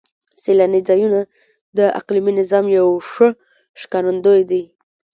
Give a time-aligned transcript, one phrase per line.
[0.41, 1.21] سیلاني ځایونه
[1.77, 3.29] د اقلیمي نظام یو ښه
[3.81, 4.63] ښکارندوی دی.